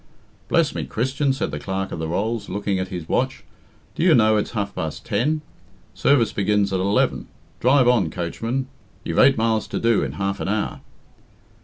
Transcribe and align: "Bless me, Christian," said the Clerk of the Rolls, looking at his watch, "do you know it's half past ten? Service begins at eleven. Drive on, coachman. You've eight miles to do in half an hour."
"Bless 0.47 0.73
me, 0.73 0.83
Christian," 0.87 1.31
said 1.31 1.51
the 1.51 1.59
Clerk 1.59 1.91
of 1.91 1.99
the 1.99 2.07
Rolls, 2.07 2.49
looking 2.49 2.79
at 2.79 2.87
his 2.87 3.07
watch, 3.07 3.43
"do 3.93 4.01
you 4.01 4.15
know 4.15 4.35
it's 4.35 4.49
half 4.53 4.73
past 4.73 5.05
ten? 5.05 5.41
Service 5.93 6.33
begins 6.33 6.73
at 6.73 6.79
eleven. 6.79 7.27
Drive 7.59 7.87
on, 7.87 8.09
coachman. 8.09 8.65
You've 9.03 9.19
eight 9.19 9.37
miles 9.37 9.67
to 9.67 9.79
do 9.79 10.01
in 10.01 10.13
half 10.13 10.39
an 10.39 10.47
hour." 10.47 10.81